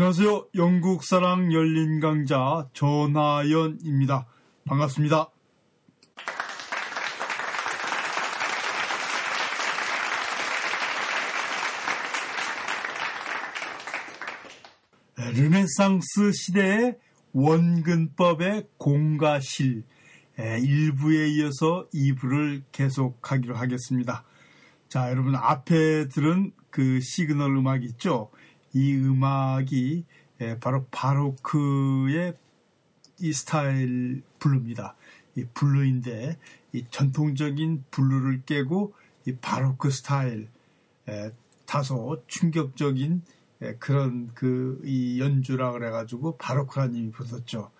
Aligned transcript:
안녕하세요. 0.00 0.50
영국 0.54 1.02
사랑 1.02 1.52
열린 1.52 1.98
강좌 1.98 2.68
전하연입니다. 2.72 4.28
반갑습니다. 4.64 5.28
르네상스 15.16 16.30
시대의 16.30 16.96
원근법의 17.32 18.68
공가실 18.76 19.82
일부에 20.38 21.26
이어서 21.30 21.88
2부를 21.92 22.62
계속하기로 22.70 23.56
하겠습니다. 23.56 24.22
자, 24.88 25.10
여러분 25.10 25.34
앞에 25.34 26.06
들은 26.06 26.52
그 26.70 27.00
시그널 27.00 27.56
음악 27.56 27.82
있죠? 27.82 28.30
이 28.72 28.94
음악이 28.94 30.04
바로 30.60 30.86
바로크의 30.90 32.34
이 33.20 33.32
스타일 33.32 34.22
블루입니다. 34.38 34.94
이 35.36 35.44
블루인데 35.54 36.38
이 36.72 36.84
전통적인 36.90 37.84
블루를 37.90 38.42
깨고 38.44 38.94
이 39.26 39.36
바로크 39.36 39.90
스타일 39.90 40.48
다소 41.66 42.22
충격적인 42.26 43.22
그런 43.78 44.32
그 44.34 44.80
이 44.84 45.20
연주라 45.20 45.72
그래가지고 45.72 46.36
바로크라는 46.36 46.94
이름이 46.94 47.12
붙었죠. 47.12 47.70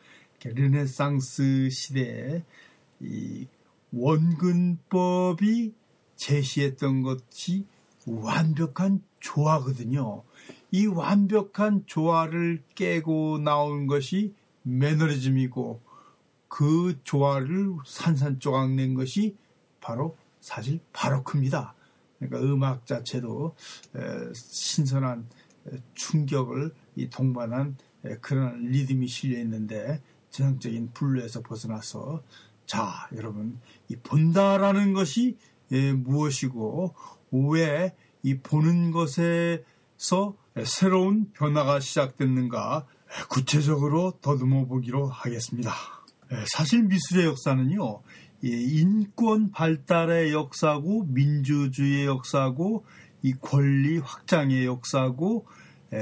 르네상스 0.44 1.70
시대에 1.70 2.44
이 3.00 3.46
원근법이 3.92 5.72
제시했던 6.16 7.02
것이 7.02 7.66
완벽한 8.06 9.02
조화거든요. 9.20 10.22
이 10.70 10.86
완벽한 10.86 11.84
조화를 11.86 12.62
깨고 12.74 13.38
나온 13.38 13.86
것이 13.86 14.34
매너리즘이고 14.62 15.80
그 16.48 16.98
조화를 17.02 17.76
산산조각 17.86 18.72
낸 18.72 18.94
것이 18.94 19.36
바로 19.80 20.16
사실 20.40 20.80
바로크입니다. 20.92 21.74
그러니까 22.18 22.40
음악 22.40 22.86
자체도 22.86 23.54
신선한 24.34 25.26
충격을 25.94 26.74
동반한 27.10 27.76
그런 28.20 28.66
리듬이 28.66 29.06
실려 29.06 29.38
있는데 29.40 30.02
전형적인 30.30 30.92
블루에서 30.92 31.42
벗어나서 31.42 32.22
자 32.66 33.08
여러분 33.14 33.58
이 33.88 33.96
본다라는 33.96 34.92
것이 34.92 35.36
무엇이고 35.70 36.94
왜 37.30 37.94
이 38.22 38.38
보는 38.38 38.90
것에서 38.90 40.36
새로운 40.64 41.30
변화가 41.32 41.80
시작됐는가 41.80 42.86
구체적으로 43.28 44.18
더듬어 44.20 44.66
보기로 44.66 45.08
하겠습니다. 45.08 45.72
사실 46.54 46.84
미술의 46.84 47.26
역사는요, 47.26 48.02
인권 48.42 49.50
발달의 49.50 50.32
역사고 50.32 51.04
민주주의의 51.08 52.06
역사고 52.06 52.84
이 53.22 53.32
권리 53.32 53.98
확장의 53.98 54.64
역사고 54.66 55.46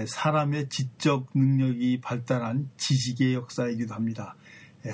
사람의 0.06 0.68
지적 0.68 1.28
능력이 1.34 2.00
발달한 2.00 2.68
지식의 2.76 3.34
역사이기도 3.34 3.94
합니다. 3.94 4.36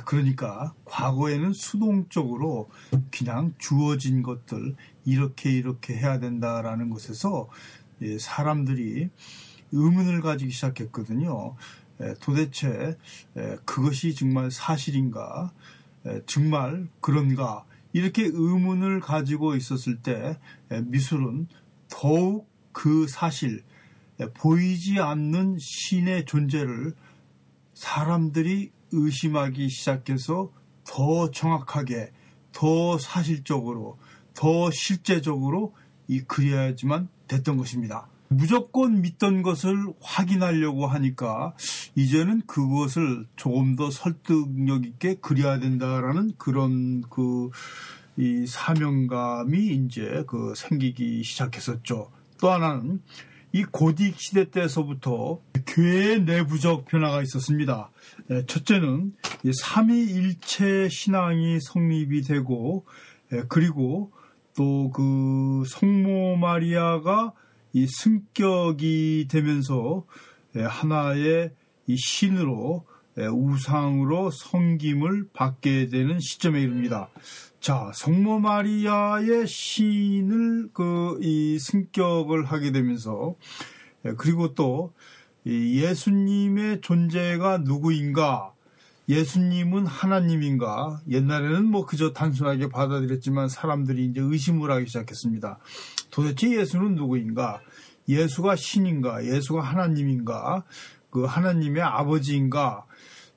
그러니까 0.05 0.73
과거에는 0.85 1.53
수동적으로 1.53 2.71
그냥 3.11 3.55
주어진 3.59 4.23
것들 4.23 4.75
이렇게 5.05 5.51
이렇게 5.51 5.97
해야 5.97 6.19
된다라는 6.19 6.91
것에서 6.91 7.49
사람들이 8.19 9.11
의문을 9.73 10.21
가지기 10.21 10.51
시작했거든요. 10.53 11.57
도대체 12.21 12.97
그것이 13.65 14.15
정말 14.15 14.51
사실인가? 14.51 15.53
정말 16.27 16.89
그런가? 17.01 17.65
이렇게 17.93 18.25
의문을 18.25 19.01
가지고 19.01 19.55
있었을 19.57 20.01
때 20.03 20.39
미술은 20.69 21.49
더욱 21.89 22.49
그 22.73 23.07
사실, 23.07 23.63
보이지 24.35 25.01
않는 25.01 25.59
신의 25.59 26.25
존재를 26.25 26.95
사람들이 27.75 28.71
의심하기 28.93 29.69
시작해서 29.69 30.53
더 30.85 31.31
정확하게, 31.31 32.13
더 32.53 32.99
사실적으로, 32.99 33.99
더 34.35 34.71
실제적으로 34.71 35.75
이 36.09 36.21
그려야지만 36.21 37.09
됐던 37.29 37.57
것입니다. 37.57 38.09
무조건 38.37 39.01
믿던 39.01 39.43
것을 39.43 39.77
확인하려고 40.01 40.87
하니까 40.87 41.55
이제는 41.95 42.43
그것을 42.47 43.27
조금 43.37 43.77
더 43.77 43.91
설득력 43.91 44.85
있게 44.85 45.17
그려야 45.17 45.59
된다라는 45.59 46.33
그런 46.39 47.03
그 47.09 47.51
이 48.17 48.47
사명감이 48.47 49.69
이제 49.69 50.25
그 50.27 50.53
생기기 50.55 51.23
시작했었죠. 51.25 52.11
또 52.41 52.51
하나는 52.51 53.01
이 53.53 53.65
고딕 53.65 54.15
시대 54.19 54.51
때서부터 54.51 55.41
교회의 55.67 56.23
내부적 56.25 56.87
변화가 56.87 57.23
있었습니다. 57.23 57.91
예, 58.31 58.45
첫째는 58.47 59.15
삼위일체 59.61 60.89
신앙이 60.91 61.59
성립이 61.61 62.23
되고 62.23 62.85
예, 63.33 63.45
그리고 63.49 64.13
또 64.55 64.91
그 64.93 65.65
성모 65.67 66.37
마리아가 66.37 67.33
이 67.73 67.87
승격이 67.87 69.29
되면서 69.31 70.05
하나의 70.55 71.53
이 71.87 71.97
신으로 71.97 72.87
우상으로 73.17 74.31
섬김을 74.31 75.29
받게 75.33 75.89
되는 75.89 76.19
시점에 76.21 76.61
이릅니다. 76.63 77.09
자, 77.61 77.91
성모 77.95 78.41
마리아의 78.41 79.47
신을 79.47 80.71
그 80.73 81.19
이 81.23 81.59
승격을 81.59 82.45
하게 82.47 82.73
되면서 82.73 83.37
그리고 84.17 84.55
또 84.55 84.93
예수님의 85.47 86.81
존재가 86.81 87.59
누구인가 87.59 88.53
예수님은 89.09 89.87
하나님인가? 89.87 91.01
옛날에는 91.11 91.67
뭐 91.67 91.85
그저 91.85 92.13
단순하게 92.13 92.69
받아들였지만 92.69 93.49
사람들이 93.49 94.07
이제 94.07 94.21
의심을 94.21 94.71
하기 94.71 94.87
시작했습니다. 94.87 95.59
도대체 96.13 96.57
예수는 96.57 96.95
누구인가? 96.95 97.61
예수가 98.09 98.55
신인가? 98.55 99.25
예수가 99.25 99.61
하나님인가? 99.63 100.65
그 101.11 101.25
하나님의 101.25 101.83
아버지인가? 101.83 102.87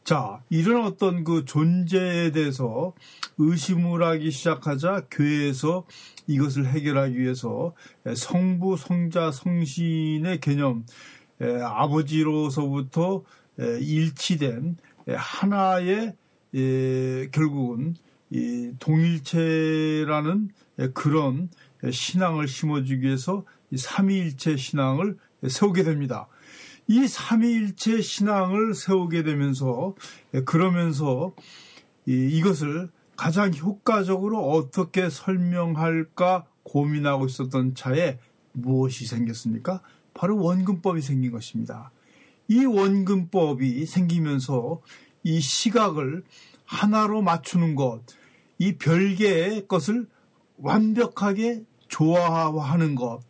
자, 0.04 0.44
이런 0.50 0.86
어떤 0.86 1.24
그 1.24 1.46
존재에 1.46 2.32
대해서 2.32 2.94
의심을 3.40 4.04
하기 4.04 4.30
시작하자 4.30 5.08
교회에서 5.10 5.88
이것을 6.28 6.68
해결하기 6.68 7.18
위해서 7.18 7.74
성부, 8.16 8.78
성자, 8.78 9.32
성신의 9.32 10.42
개념, 10.42 10.86
아버지로서부터 11.40 13.24
일치된 13.58 14.78
하나의 15.08 16.14
결국은 17.32 17.96
동일체라는 18.80 20.50
그런 20.94 21.50
신앙을 21.92 22.48
심어주기 22.48 23.02
위해서 23.02 23.46
삼위일체 23.76 24.58
신앙을 24.58 25.18
세우게 25.48 25.84
됩니다. 25.84 26.28
이 26.88 27.08
삼위일체 27.08 28.02
신앙을 28.02 28.74
세우게 28.74 29.24
되면서 29.24 29.96
그러면서 30.46 31.34
이것을 32.06 32.90
가장 33.16 33.54
효과적으로 33.54 34.50
어떻게 34.50 35.10
설명할까 35.10 36.46
고민하고 36.64 37.26
있었던 37.26 37.76
차에 37.76 38.20
무엇이 38.52 39.06
생겼습니까? 39.06 39.82
바로 40.14 40.38
원근법이 40.42 41.02
생긴 41.02 41.32
것입니다. 41.32 41.92
이 42.48 42.66
원근법이 42.66 43.86
생기면서 43.86 44.82
이 45.24 45.40
시각을 45.40 46.24
하나로 46.66 47.22
맞추는 47.22 47.76
것, 47.76 48.02
이 48.60 48.78
별개의 48.78 49.68
것을 49.68 50.08
완벽하게 50.58 51.64
조화하는 51.88 52.96
것, 52.96 53.22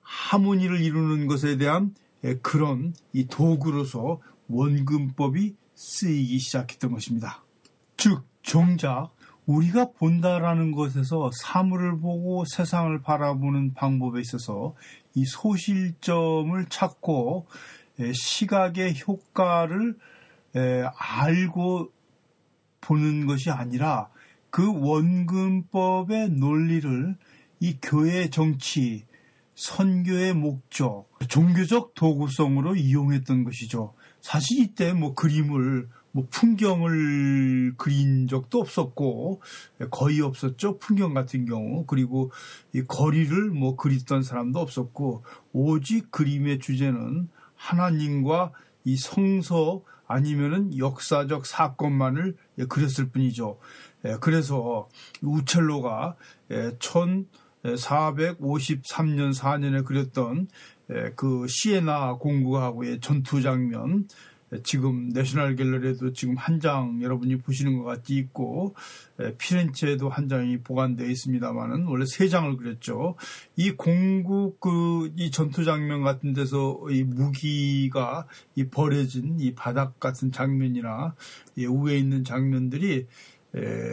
하모니를 0.00 0.80
이루는 0.80 1.26
것에 1.26 1.56
대한 1.56 1.94
그런 2.42 2.94
이 3.12 3.26
도구로서 3.26 4.20
원근법이 4.48 5.54
쓰이기 5.74 6.38
시작했던 6.38 6.92
것입니다. 6.92 7.42
즉, 7.96 8.22
정작 8.42 9.10
우리가 9.46 9.92
본다라는 9.92 10.72
것에서 10.72 11.30
사물을 11.32 11.98
보고 11.98 12.44
세상을 12.44 13.00
바라보는 13.02 13.74
방법에 13.74 14.20
있어서 14.20 14.74
이 15.14 15.24
소실점을 15.24 16.64
찾고 16.68 17.46
시각의 18.12 19.00
효과를 19.06 19.96
알고 20.96 21.90
보는 22.80 23.26
것이 23.26 23.50
아니라 23.50 24.08
그 24.50 24.72
원근법의 24.72 26.30
논리를 26.30 27.16
이 27.62 27.78
교회 27.80 28.28
정치 28.28 29.04
선교의 29.54 30.34
목적, 30.34 31.06
종교적 31.28 31.94
도구성으로 31.94 32.74
이용했던 32.74 33.44
것이죠. 33.44 33.94
사실 34.20 34.58
이때 34.58 34.92
뭐 34.92 35.14
그림을 35.14 35.88
뭐 36.10 36.26
풍경을 36.28 37.74
그린 37.76 38.26
적도 38.26 38.58
없었고 38.58 39.42
거의 39.92 40.20
없었죠. 40.22 40.78
풍경 40.78 41.14
같은 41.14 41.46
경우 41.46 41.86
그리고 41.86 42.32
이 42.72 42.82
거리를 42.82 43.50
뭐 43.50 43.76
그렸던 43.76 44.24
사람도 44.24 44.58
없었고 44.58 45.22
오직 45.52 46.10
그림의 46.10 46.58
주제는 46.58 47.28
하나님과 47.54 48.50
이 48.82 48.96
성서 48.96 49.84
아니면은 50.08 50.76
역사적 50.76 51.46
사건만을 51.46 52.34
그렸을 52.68 53.10
뿐이죠. 53.10 53.60
예, 54.04 54.16
그래서 54.20 54.88
우첼로가 55.22 56.16
1453년 57.64 59.28
예, 59.28 59.30
4년에 59.30 59.84
그렸던 59.84 60.48
예, 60.90 61.12
그 61.16 61.46
시에나 61.48 62.14
공구하고의 62.14 63.00
전투 63.00 63.40
장면 63.40 64.08
지금 64.64 65.08
내셔널 65.08 65.56
갤러리에도 65.56 66.12
지금 66.12 66.36
한 66.36 66.60
장 66.60 67.00
여러분이 67.02 67.38
보시는 67.38 67.78
것 67.78 67.84
같이 67.84 68.16
있고 68.16 68.74
피렌체에도 69.38 70.10
한 70.10 70.28
장이 70.28 70.58
보관되어 70.60 71.06
있습니다만은 71.06 71.86
원래 71.86 72.04
세 72.04 72.28
장을 72.28 72.54
그렸죠. 72.58 73.16
이 73.56 73.70
공국 73.70 74.60
그 74.60 75.10
이 75.16 75.30
전투 75.30 75.64
장면 75.64 76.02
같은 76.02 76.34
데서 76.34 76.78
이 76.90 77.02
무기가 77.02 78.26
이 78.54 78.64
버려진 78.68 79.40
이 79.40 79.54
바닥 79.54 79.98
같은 79.98 80.30
장면이나 80.30 81.14
이 81.56 81.64
위에 81.64 81.96
있는 81.96 82.22
장면들이 82.22 83.06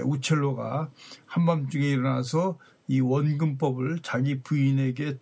우첼로가 0.05 0.89
한밤중에 1.25 1.87
일어나서 1.87 2.57
이 2.89 2.99
원근법을 2.99 3.99
자기 4.01 4.41
부인에게 4.41 5.17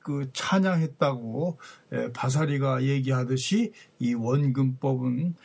그 0.00 0.28
찬양했다고 0.32 1.58
바사리가 2.12 2.82
얘기하듯이 2.82 3.72
이 4.00 4.14
원근법은 4.14 5.36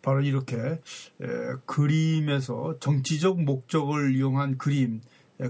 바로 0.00 0.22
이렇게 0.22 0.80
그림에서 1.66 2.78
정치적 2.80 3.42
목적을 3.42 4.16
이용한 4.16 4.56
그림 4.56 5.02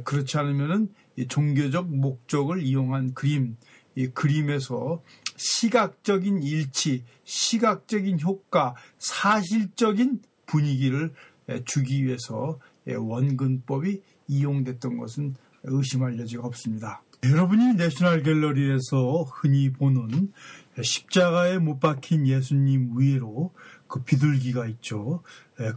그렇지 0.04 0.36
않으면은 0.36 0.92
종교적 1.28 1.88
목적을 1.94 2.62
이용한 2.62 3.14
그림 3.14 3.56
이 3.94 4.08
그림에서 4.08 5.02
시각적인 5.36 6.42
일치, 6.42 7.04
시각적인 7.24 8.20
효과, 8.20 8.74
사실적인 8.98 10.22
분위기를 10.46 11.12
주기 11.64 12.04
위해서 12.04 12.58
원근법이 12.86 14.02
이용됐던 14.28 14.96
것은 14.98 15.34
의심할 15.64 16.18
여지가 16.18 16.44
없습니다. 16.44 17.02
여러분이 17.24 17.74
내셔널 17.74 18.22
갤러리에서 18.22 19.22
흔히 19.22 19.72
보는 19.72 20.32
십자가에 20.82 21.58
못 21.58 21.78
박힌 21.78 22.26
예수님 22.26 22.98
위로 22.98 23.52
그 23.86 24.02
비둘기가 24.02 24.66
있죠. 24.66 25.22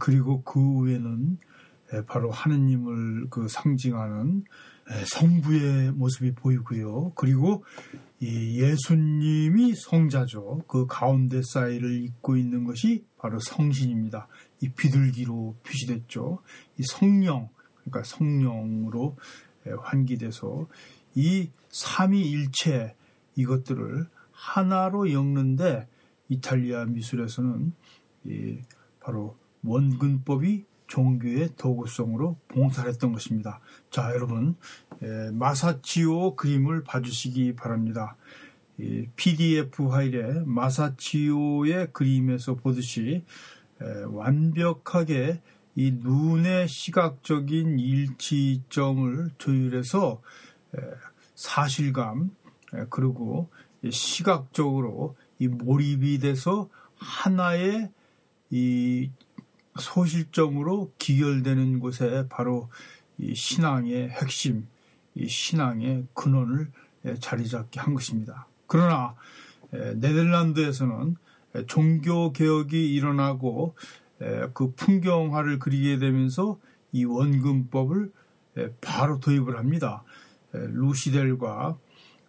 그리고 0.00 0.42
그 0.42 0.58
위에는 0.60 1.38
바로 2.08 2.32
하느님을 2.32 3.28
그 3.30 3.46
상징하는 3.48 4.42
성부의 5.06 5.92
모습이 5.92 6.34
보이고요. 6.34 7.12
그리고 7.14 7.64
이 8.18 8.60
예수님이 8.60 9.74
성자죠. 9.76 10.64
그 10.66 10.86
가운데 10.88 11.42
사이를 11.44 12.02
잇고 12.02 12.36
있는 12.36 12.64
것이 12.64 13.04
바로 13.18 13.38
성신입니다. 13.38 14.26
이 14.62 14.70
비둘기로 14.70 15.58
표시됐죠. 15.62 16.40
이 16.78 16.82
성령, 16.88 17.50
그러니까 17.86 18.02
성령으로 18.04 19.16
환기돼서 19.80 20.68
이 21.14 21.50
삼위일체 21.70 22.94
이것들을 23.36 24.06
하나로 24.32 25.12
엮는데 25.12 25.88
이탈리아 26.28 26.84
미술에서는 26.84 27.72
바로 29.00 29.36
원근법이 29.64 30.64
종교의 30.86 31.56
도구성으로 31.56 32.38
봉사를 32.48 32.88
했던 32.88 33.12
것입니다. 33.12 33.60
자, 33.90 34.12
여러분, 34.14 34.56
마사치오 35.32 36.36
그림을 36.36 36.84
봐주시기 36.84 37.54
바랍니다. 37.56 38.16
PDF 39.16 39.88
파일에 39.88 40.42
마사치오의 40.44 41.92
그림에서 41.92 42.54
보듯이 42.54 43.24
완벽하게 44.06 45.40
이 45.76 45.92
눈의 45.92 46.68
시각적인 46.68 47.78
일치점을 47.78 49.30
조율해서 49.36 50.22
사실감 51.34 52.30
그리고 52.88 53.50
시각적으로 53.88 55.16
이 55.38 55.48
몰입이 55.48 56.18
돼서 56.18 56.68
하나의 56.96 57.90
이 58.50 59.10
소실점으로 59.78 60.92
기결되는 60.98 61.78
곳에 61.78 62.26
바로 62.30 62.70
이 63.18 63.34
신앙의 63.34 64.08
핵심, 64.08 64.66
이 65.14 65.28
신앙의 65.28 66.06
근원을 66.14 66.70
자리 67.20 67.46
잡게 67.46 67.80
한 67.80 67.92
것입니다. 67.92 68.46
그러나 68.66 69.14
네덜란드에서는 69.70 71.16
종교 71.66 72.32
개혁이 72.32 72.94
일어나고 72.94 73.74
그 74.54 74.72
풍경화를 74.74 75.58
그리게 75.58 75.98
되면서 75.98 76.58
이 76.92 77.04
원근법을 77.04 78.12
바로 78.80 79.20
도입을 79.20 79.58
합니다. 79.58 80.02
루시델과 80.52 81.78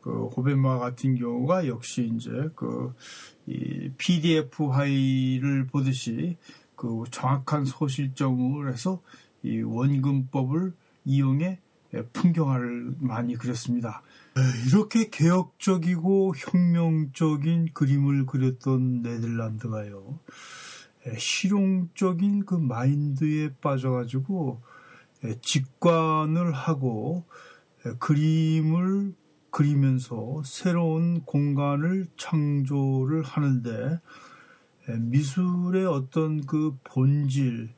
그 0.02 0.26
호벤마 0.28 0.80
같은 0.80 1.16
경우가 1.16 1.68
역시 1.68 2.12
이제 2.16 2.32
그이 2.56 3.92
PDF 3.98 4.70
파일을 4.70 5.68
보듯이 5.68 6.38
그 6.76 7.04
정확한 7.12 7.66
소실점을 7.66 8.72
해서 8.72 9.02
이 9.44 9.62
원근법을 9.62 10.74
이용해 11.06 11.60
풍경화를 12.14 12.96
많이 13.00 13.36
그렸습니다. 13.36 14.02
이렇게 14.68 15.10
개혁적이고 15.10 16.34
혁명적인 16.36 17.70
그림을 17.74 18.26
그렸던 18.26 19.02
네덜란드가요. 19.02 20.20
실용적인 21.18 22.46
그 22.46 22.56
마인드에 22.56 23.54
빠져가지고 23.62 24.62
직관을 25.42 26.52
하고 26.52 27.26
그림을 28.00 29.14
그리면서 29.50 30.42
새로운 30.46 31.22
공간을 31.22 32.08
창조를 32.18 33.24
하는데 33.24 34.00
미술의 34.88 35.86
어떤 35.86 36.46
그 36.46 36.78
본질, 36.84 37.70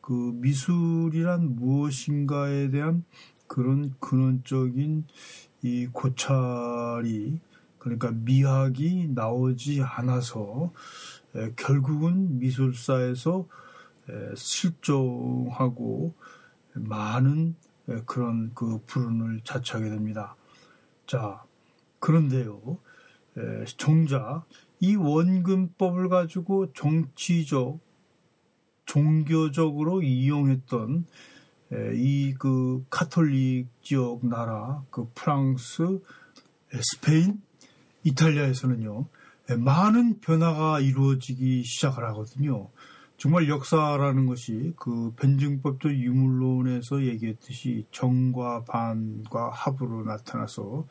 그 0.00 0.12
미술이란 0.12 1.56
무엇인가에 1.56 2.70
대한 2.70 3.04
그런 3.46 3.94
근원적인 4.00 5.04
이 5.62 5.86
고찰이 5.92 7.40
그러니까 7.80 8.12
미학이 8.12 9.08
나오지 9.14 9.82
않아서 9.82 10.72
결국은 11.56 12.38
미술사에서 12.38 13.48
실종하고 14.36 16.14
많은 16.74 17.56
그런 18.06 18.52
그 18.54 18.80
불운을 18.86 19.40
자처하게 19.42 19.90
됩니다. 19.90 20.36
자, 21.06 21.42
그런데요, 21.98 22.78
정작 23.76 24.44
이 24.78 24.94
원근법을 24.94 26.08
가지고 26.08 26.72
정치적, 26.72 27.80
종교적으로 28.86 30.02
이용했던 30.02 31.06
이 31.94 32.34
그 32.38 32.84
카톨릭 32.90 33.68
지역 33.82 34.26
나라, 34.26 34.82
그 34.90 35.08
프랑스, 35.14 36.00
스페인, 36.80 37.40
이탈리아에서는요, 38.04 39.06
많은 39.58 40.20
변화가 40.20 40.78
이루어지기 40.80 41.64
시작을 41.64 42.06
하거든요. 42.08 42.68
정말 43.16 43.48
역사라는 43.48 44.26
것이 44.26 44.74
그 44.76 45.12
변증법적 45.16 45.92
유물론에서 45.92 47.04
얘기했듯이 47.04 47.84
정과 47.90 48.64
반과 48.64 49.50
합으로 49.50 50.04
나타나서 50.04 50.86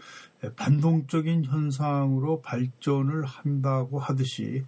반동적인 0.56 1.46
현상으로 1.46 2.42
발전을 2.42 3.26
한다고 3.26 3.98
하듯이 3.98 4.64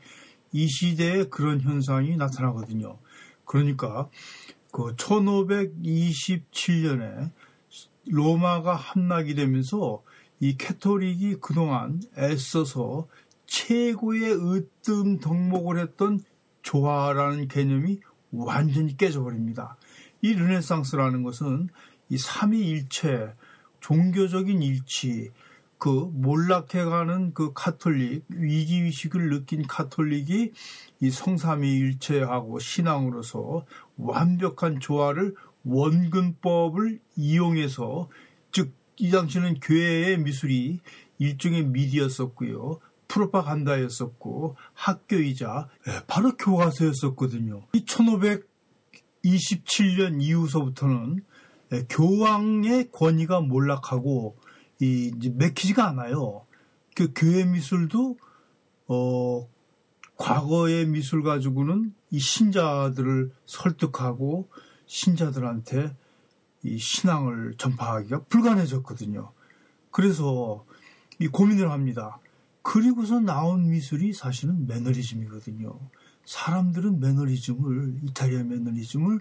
이 0.51 0.67
시대에 0.67 1.25
그런 1.25 1.61
현상이 1.61 2.17
나타나거든요. 2.17 2.97
그러니까 3.45 4.09
그 4.71 4.95
1527년에 4.95 7.29
로마가 8.07 8.73
함락이 8.73 9.35
되면서 9.35 10.01
이 10.41 10.57
캐토릭이 10.57 11.35
그동안 11.35 12.01
애써서 12.17 13.07
최고의 13.45 14.33
으뜸 14.33 15.19
덕목을 15.19 15.79
했던 15.79 16.19
조화라는 16.63 17.47
개념이 17.47 17.99
완전히 18.31 18.97
깨져버립니다. 18.97 19.77
이 20.21 20.33
르네상스라는 20.33 21.21
것은 21.21 21.69
이 22.09 22.17
삼위일체, 22.17 23.35
종교적인 23.81 24.63
일치, 24.63 25.29
그 25.77 26.09
몰락해가는 26.11 27.33
그 27.33 27.53
카톨릭 27.53 28.25
위기의식을 28.29 29.29
느낀 29.29 29.65
카톨릭이 29.67 30.53
이 31.01 31.09
성삼위일체하고 31.11 32.57
신앙으로서 32.59 33.65
완벽한 33.97 34.79
조화를 34.79 35.35
원근법을 35.63 36.99
이용해서 37.15 38.09
즉 38.51 38.80
이 39.01 39.09
당시는 39.09 39.59
교회의 39.61 40.19
미술이 40.19 40.79
일종의 41.17 41.65
미디였었고요. 41.65 42.79
프로파간다였었고 43.07 44.55
학교이자 44.73 45.69
예, 45.87 45.91
바로 46.05 46.37
교과서였었거든요. 46.37 47.63
이 47.73 47.83
1527년 47.83 50.21
이후서부터는 50.21 51.23
예, 51.73 51.83
교황의 51.89 52.91
권위가 52.91 53.41
몰락하고 53.41 54.37
이 54.79 55.11
이제 55.17 55.31
맥히지가 55.35 55.87
않아요. 55.89 56.45
그 56.95 57.11
교회 57.15 57.43
미술도 57.43 58.19
어 58.87 59.47
과거의 60.15 60.85
미술 60.85 61.23
가지고는 61.23 61.95
이 62.11 62.19
신자들을 62.19 63.31
설득하고 63.47 64.47
신자들한테 64.85 65.95
이 66.63 66.77
신앙을 66.77 67.55
전파하기가 67.57 68.25
불가능해졌거든요. 68.25 69.31
그래서 69.89 70.65
이 71.19 71.27
고민을 71.27 71.71
합니다. 71.71 72.19
그리고서 72.61 73.19
나온 73.19 73.69
미술이 73.69 74.13
사실은 74.13 74.67
매너리즘이거든요. 74.67 75.79
사람들은 76.25 76.99
매너리즘을 76.99 77.99
이탈리아 78.03 78.43
매너리즘을 78.43 79.19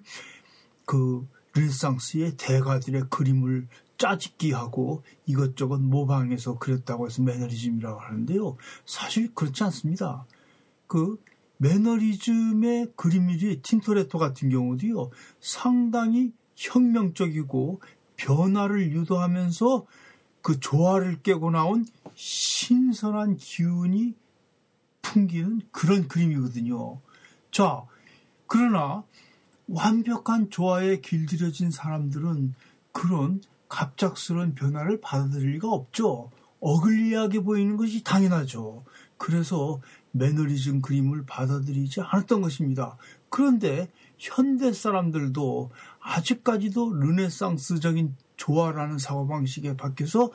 그 0.84 1.26
르네상스의 1.54 2.36
대가들의 2.36 3.04
그림을 3.10 3.66
짜집기하고 3.96 5.02
이것저것 5.26 5.78
모방해서 5.78 6.58
그렸다고 6.58 7.06
해서 7.06 7.22
매너리즘이라고 7.22 8.00
하는데요. 8.00 8.56
사실 8.84 9.34
그렇지 9.34 9.64
않습니다. 9.64 10.26
그 10.86 11.22
매너리즘의 11.58 12.92
그림일이 12.96 13.60
틴토레토 13.62 14.18
같은 14.18 14.48
경우도요. 14.48 15.10
상당히 15.40 16.32
혁명적이고 16.60 17.80
변화를 18.16 18.92
유도하면서 18.92 19.86
그 20.42 20.60
조화를 20.60 21.22
깨고 21.22 21.50
나온 21.50 21.86
신선한 22.14 23.38
기운이 23.38 24.14
풍기는 25.00 25.62
그런 25.72 26.06
그림이거든요. 26.06 27.00
자, 27.50 27.82
그러나 28.46 29.02
완벽한 29.68 30.50
조화에 30.50 31.00
길들여진 31.00 31.70
사람들은 31.70 32.54
그런 32.92 33.40
갑작스러운 33.68 34.54
변화를 34.54 35.00
받아들일 35.00 35.52
리가 35.52 35.68
없죠. 35.68 36.30
어글리하게 36.60 37.40
보이는 37.40 37.76
것이 37.76 38.04
당연하죠. 38.04 38.84
그래서 39.16 39.80
매너리즘 40.12 40.82
그림을 40.82 41.24
받아들이지 41.24 42.00
않았던 42.02 42.42
것입니다. 42.42 42.96
그런데 43.28 43.90
현대 44.18 44.72
사람들도 44.72 45.70
아직까지도 46.00 46.94
르네상스적인 46.94 48.16
조화라는 48.36 48.98
사고 48.98 49.26
방식에 49.26 49.76
밖에서 49.76 50.30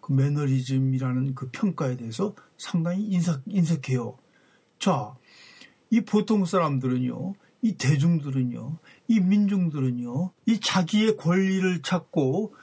그 0.00 0.12
매너리즘이라는 0.12 1.34
그 1.34 1.50
평가에 1.50 1.96
대해서 1.96 2.34
상당히 2.56 3.04
인색, 3.04 3.40
인색해요. 3.46 4.16
자, 4.78 5.14
이 5.90 6.00
보통 6.00 6.44
사람들은요, 6.44 7.34
이 7.62 7.74
대중들은요, 7.74 8.78
이 9.08 9.20
민중들은요, 9.20 10.30
이 10.46 10.60
자기의 10.60 11.16
권리를 11.18 11.82
찾고 11.82 12.54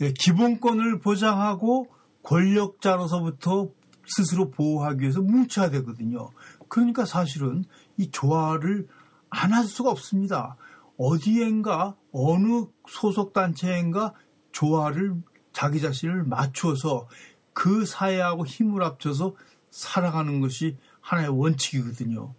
예, 0.00 0.12
기본권을 0.12 1.00
보장하고 1.00 1.88
권력자로서부터 2.22 3.68
스스로 4.06 4.50
보호하기 4.50 5.02
위해서 5.02 5.20
뭉쳐야 5.20 5.70
되거든요. 5.70 6.30
그러니까 6.68 7.04
사실은 7.04 7.64
이 7.98 8.10
조화를 8.10 8.88
안 9.28 9.52
할 9.52 9.64
수가 9.64 9.90
없습니다. 9.90 10.56
어디엔가 10.98 11.96
어느 12.12 12.66
소속 12.88 13.32
단체인가 13.32 14.14
조화를 14.52 15.16
자기 15.52 15.80
자신을 15.80 16.24
맞추어서 16.24 17.08
그 17.52 17.84
사회하고 17.84 18.46
힘을 18.46 18.82
합쳐서 18.82 19.34
살아가는 19.70 20.40
것이 20.40 20.76
하나의 21.00 21.28
원칙이거든요. 21.28 22.34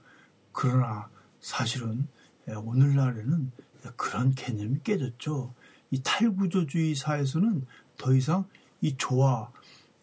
그러나 0.52 1.10
사실은 1.40 2.08
예, 2.50 2.54
오늘날에는 2.54 3.52
그런 3.96 4.34
개념이 4.34 4.80
깨졌죠. 4.84 5.54
이 5.92 6.02
탈구조주의 6.04 6.96
사회에서는 6.96 7.66
더 7.98 8.14
이상 8.14 8.46
이 8.82 8.96
조화, 8.98 9.50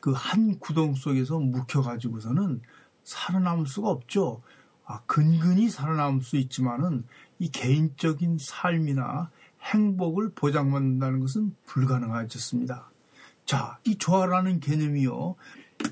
그 0.00 0.12
한 0.12 0.58
구동 0.58 0.94
속에서 0.94 1.38
묵혀가지고서는 1.38 2.60
살아남을 3.04 3.66
수가 3.66 3.88
없죠. 3.88 4.42
아, 4.84 5.00
근근히 5.06 5.70
살아남을 5.70 6.22
수 6.22 6.36
있지만은 6.36 7.06
이 7.38 7.48
개인적인 7.48 8.38
삶이나 8.40 9.30
행복을 9.62 10.32
보장받는다는 10.34 11.20
것은 11.20 11.54
불가능하졌습니다. 11.64 12.90
자, 13.46 13.78
이 13.84 13.96
조화라는 13.96 14.60
개념이요. 14.60 15.34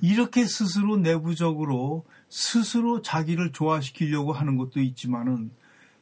이렇게 0.00 0.46
스스로 0.46 0.96
내부적으로 0.96 2.04
스스로 2.28 3.02
자기를 3.02 3.52
조화시키려고 3.52 4.32
하는 4.32 4.56
것도 4.56 4.80
있지만은 4.80 5.50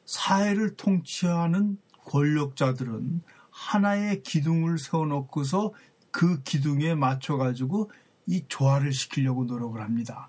사회를 0.05 0.77
통치하는 0.77 1.79
권력자들은 2.05 3.23
하나의 3.51 4.23
기둥을 4.23 4.79
세워놓고서 4.79 5.73
그 6.11 6.43
기둥에 6.43 6.95
맞춰가지고 6.95 7.91
이 8.27 8.45
조화를 8.49 8.93
시키려고 8.93 9.45
노력을 9.45 9.81
합니다. 9.81 10.29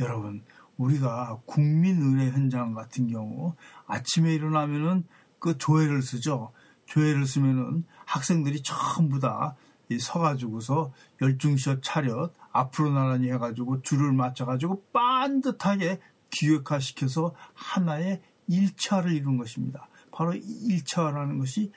여러분, 0.00 0.42
우리가 0.76 1.40
국민의례 1.46 2.30
현장 2.30 2.72
같은 2.72 3.08
경우 3.08 3.54
아침에 3.86 4.34
일어나면은 4.34 5.04
그 5.38 5.58
조회를 5.58 6.02
쓰죠. 6.02 6.52
조회를 6.86 7.26
쓰면은 7.26 7.84
학생들이 8.04 8.62
전부 8.62 9.20
다 9.20 9.56
서가지고서 10.00 10.92
열중시어 11.22 11.80
차렷 11.80 12.32
앞으로 12.52 12.90
나란히 12.90 13.30
해가지고 13.30 13.82
줄을 13.82 14.12
맞춰가지고 14.12 14.82
반듯하게 14.92 16.00
기획화시켜서 16.30 17.34
하나의 17.54 18.20
일차를 18.48 19.12
이룬 19.12 19.38
것입니다. 19.38 19.88
바로 20.10 20.34
일차라는 20.34 21.38
것이 21.38 21.72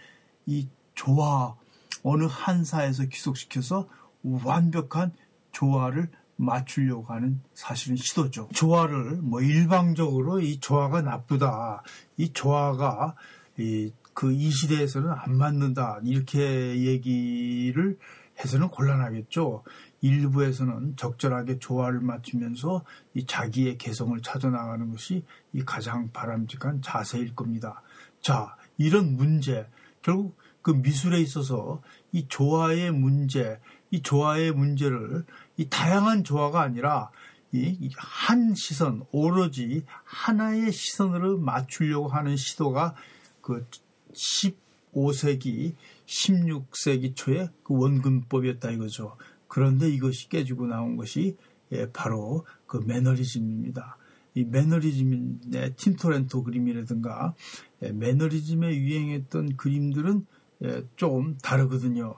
이 0.46 0.68
조화 0.96 1.56
어느 2.03 2.25
한사에서 2.25 3.06
기속시켜서 3.06 3.88
완벽한 4.24 5.13
조화를 5.51 6.10
맞추려고 6.39 7.13
하는 7.13 7.41
사실은 7.53 7.98
시도죠. 7.98 8.50
조화를 8.53 9.17
뭐 9.22 9.41
일방적으로 9.41 10.39
이 10.39 10.60
조화가 10.60 11.01
나쁘다. 11.01 11.84
이 12.17 12.31
조화가 12.34 13.15
이 13.58 13.91
그 14.19 14.34
이 14.34 14.51
시대에서는 14.51 15.10
안 15.13 15.38
맞는다. 15.38 16.01
이렇게 16.03 16.77
얘기를 16.84 17.98
해서는 18.38 18.67
곤란하겠죠. 18.67 19.63
일부에서는 20.01 20.98
적절하게 20.98 21.60
조화를 21.60 22.01
맞추면서 22.01 22.84
이 23.13 23.25
자기의 23.25 23.77
개성을 23.77 24.19
찾아 24.22 24.50
나가는 24.50 24.91
것이 24.91 25.24
이 25.53 25.63
가장 25.63 26.12
바람직한 26.12 26.81
자세일 26.81 27.34
겁니다. 27.34 27.81
자, 28.19 28.58
이런 28.77 29.15
문제 29.15 29.69
결국 30.01 30.38
그 30.62 30.72
미술에 30.72 31.22
있어서 31.22 31.81
이 32.12 32.27
조화의 32.27 32.91
문제, 32.91 33.62
이 33.91 34.01
조화의 34.01 34.51
문제를 34.53 35.25
이 35.58 35.67
다양한 35.69 36.24
조화가 36.24 36.62
아니라 36.62 37.10
이 37.51 37.89
한 38.29 38.53
시선, 38.53 39.03
오로지 39.12 39.84
하나의 40.03 40.72
시선으로 40.72 41.39
맞추려고 41.39 42.08
하는 42.08 42.36
시도가 42.36 42.93
그 43.41 43.65
15세기, 44.13 45.74
16세기 46.05 47.15
초에 47.15 47.50
그 47.63 47.75
원근법이었다 47.75 48.69
이거죠. 48.72 49.17
그런데 49.48 49.89
이것이 49.89 50.29
깨지고 50.29 50.67
나온 50.67 50.96
것이 50.96 51.38
예, 51.72 51.91
바로 51.91 52.46
그 52.67 52.77
매너리즘입니다. 52.77 53.98
이 54.36 54.43
매너리즘의 54.43 55.74
틴토렌토 55.75 56.43
그림이라든가 56.43 57.34
예, 57.81 57.91
매너리즘에 57.91 58.75
유행했던 58.75 59.58
그림들은 59.58 60.25
예, 60.65 60.84
좀 60.98 61.38
다르거든요. 61.41 62.15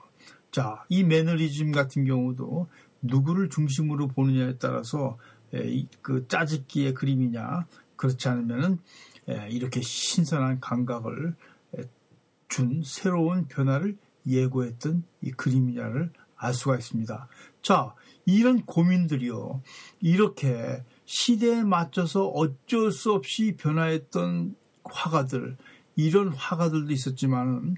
자, 0.52 0.84
이 0.90 1.02
매너리즘 1.02 1.72
같은 1.72 2.04
경우도 2.04 2.68
누구를 3.00 3.48
중심으로 3.48 4.08
보느냐에 4.08 4.58
따라서 4.58 5.18
그 6.02 6.28
짜집기의 6.28 6.94
그림이냐 6.94 7.66
그렇지 7.96 8.28
않으면은 8.28 8.78
이렇게 9.48 9.80
신선한 9.80 10.60
감각을 10.60 11.34
준 12.48 12.82
새로운 12.84 13.48
변화를 13.48 13.96
예고했던 14.26 15.04
이 15.22 15.30
그림이냐를 15.32 16.12
알 16.36 16.52
수가 16.52 16.76
있습니다. 16.76 17.28
자, 17.62 17.94
이런 18.26 18.66
고민들이요. 18.66 19.62
이렇게 20.00 20.84
시대에 21.06 21.62
맞춰서 21.62 22.26
어쩔 22.26 22.92
수 22.92 23.12
없이 23.12 23.56
변화했던 23.56 24.54
화가들, 24.84 25.56
이런 25.96 26.28
화가들도 26.28 26.92
있었지만은 26.92 27.76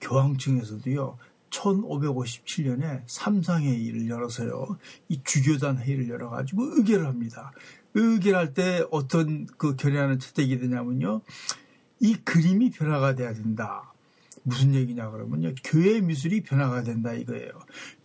교황청에서도요. 0.00 1.18
1557년에 1.50 3.02
삼상회의를 3.06 4.08
열어서요. 4.08 4.78
이 5.08 5.20
주교단 5.24 5.78
회의를 5.78 6.08
열어가지고 6.08 6.76
의결을 6.78 7.06
합니다. 7.06 7.52
의결할 7.94 8.54
때 8.54 8.84
어떤 8.90 9.46
그 9.58 9.76
결의안을 9.76 10.18
채택이 10.18 10.58
되냐면요. 10.58 11.22
이 12.00 12.14
그림이 12.14 12.70
변화가 12.70 13.14
돼야 13.14 13.34
된다. 13.34 13.92
무슨 14.42 14.74
얘기냐 14.74 15.10
그러면요. 15.10 15.54
교회 15.62 16.00
미술이 16.00 16.42
변화가 16.42 16.82
된다 16.82 17.12
이거예요. 17.12 17.50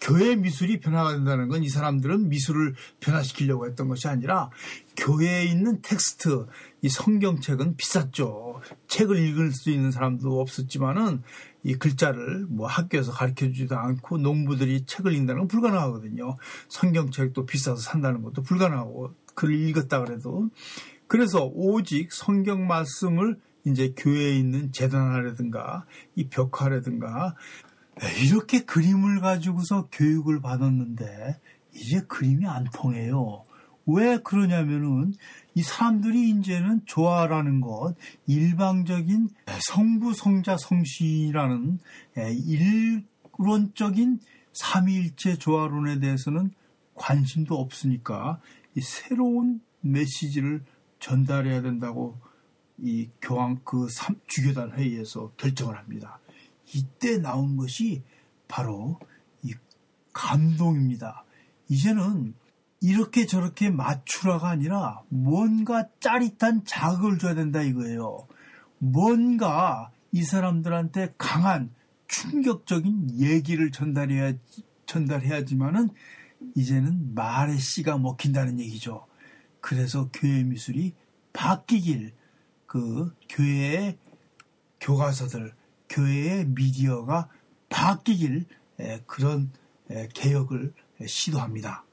교회 0.01 0.35
미술이 0.35 0.81
변화가 0.81 1.13
된다는 1.13 1.47
건 1.47 1.63
이 1.63 1.69
사람들은 1.69 2.27
미술을 2.27 2.75
변화시키려고 2.99 3.65
했던 3.67 3.87
것이 3.87 4.07
아니라 4.09 4.49
교회에 4.97 5.45
있는 5.45 5.81
텍스트, 5.81 6.45
이 6.85 6.89
성경책은 6.89 7.77
비쌌죠. 7.77 8.61
책을 8.87 9.17
읽을 9.17 9.53
수 9.53 9.71
있는 9.71 9.89
사람도 9.89 10.39
없었지만은 10.39 11.23
이 11.63 11.73
글자를 11.73 12.45
뭐 12.47 12.67
학교에서 12.67 13.11
가르쳐 13.11 13.47
주지도 13.47 13.75
않고 13.75 14.19
농부들이 14.19 14.85
책을 14.85 15.11
읽는다는 15.13 15.41
건 15.41 15.47
불가능하거든요. 15.47 16.37
성경책도 16.69 17.47
비싸서 17.47 17.77
산다는 17.77 18.21
것도 18.21 18.43
불가능하고 18.43 19.15
글을 19.33 19.67
읽었다 19.67 20.03
그래도. 20.03 20.51
그래서 21.07 21.49
오직 21.55 22.13
성경 22.13 22.67
말씀을 22.67 23.39
이제 23.65 23.95
교회에 23.97 24.37
있는 24.37 24.71
재단하라든가 24.71 25.85
이 26.13 26.27
벽화라든가 26.27 27.33
이렇게 28.23 28.63
그림을 28.63 29.21
가지고서 29.21 29.87
교육을 29.91 30.39
받았는데 30.39 31.39
이제 31.73 32.01
그림이 32.07 32.45
안 32.45 32.65
통해요. 32.71 33.43
왜 33.85 34.17
그러냐면은 34.17 35.13
이 35.53 35.61
사람들이 35.61 36.29
이제는 36.31 36.81
조화라는 36.85 37.61
것, 37.61 37.95
일방적인 38.27 39.29
성부, 39.69 40.13
성자, 40.13 40.57
성신이라는 40.57 41.79
일론적인 43.37 44.19
삼위일체 44.53 45.37
조화론에 45.37 45.99
대해서는 45.99 46.51
관심도 46.95 47.59
없으니까 47.59 48.39
이 48.75 48.81
새로운 48.81 49.61
메시지를 49.81 50.63
전달해야 50.99 51.61
된다고 51.61 52.17
이 52.77 53.09
교황 53.21 53.59
그 53.63 53.87
주교단 54.27 54.71
회의에서 54.71 55.31
결정을 55.37 55.77
합니다. 55.77 56.19
이때 56.73 57.19
나온 57.19 57.55
것이 57.55 58.01
바로 58.47 58.99
이 59.43 59.53
감동입니다. 60.11 61.23
이제는 61.69 62.33
이렇게 62.85 63.25
저렇게 63.25 63.71
맞추라가 63.71 64.49
아니라 64.49 65.01
뭔가 65.09 65.87
짜릿한 65.99 66.65
자극을 66.65 67.17
줘야 67.17 67.33
된다 67.33 67.63
이거예요. 67.63 68.27
뭔가 68.77 69.89
이 70.11 70.21
사람들한테 70.21 71.15
강한 71.17 71.73
충격적인 72.07 73.19
얘기를 73.19 73.71
전달해야 73.71 74.33
전달해야지만은 74.85 75.89
이제는 76.53 77.15
말의 77.15 77.57
씨가 77.57 77.97
먹힌다는 77.97 78.59
얘기죠. 78.59 79.07
그래서 79.61 80.09
교회 80.13 80.43
미술이 80.43 80.93
바뀌길 81.33 82.13
그 82.67 83.11
교회의 83.29 83.97
교과서들, 84.79 85.55
교회의 85.89 86.45
미디어가 86.49 87.29
바뀌길 87.69 88.45
그런 89.07 89.51
개혁을 90.13 90.71
시도합니다. 91.07 91.83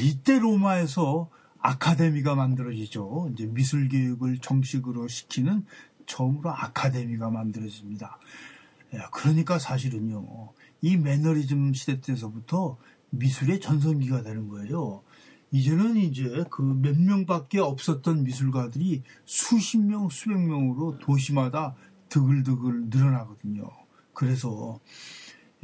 이때 0.00 0.38
로마에서 0.38 1.28
아카데미가 1.58 2.34
만들어지죠. 2.34 3.30
이제 3.32 3.46
미술 3.46 3.88
교육을 3.88 4.38
정식으로 4.38 5.08
시키는 5.08 5.64
처음으로 6.06 6.50
아카데미가 6.50 7.30
만들어집니다. 7.30 8.18
그러니까 9.12 9.58
사실은요, 9.58 10.52
이 10.80 10.96
매너리즘 10.96 11.72
시대 11.72 12.00
때서부터 12.00 12.76
미술의 13.10 13.60
전성기가 13.60 14.22
되는 14.22 14.48
거예요. 14.48 15.02
이제는 15.50 15.96
이제 15.96 16.44
그 16.50 16.62
몇 16.62 16.98
명밖에 16.98 17.60
없었던 17.60 18.24
미술가들이 18.24 19.02
수십 19.24 19.78
명, 19.78 20.08
수백 20.08 20.38
명으로 20.38 20.98
도시마다 20.98 21.74
드글드글 22.08 22.86
늘어나거든요. 22.88 23.70
그래서 24.14 24.80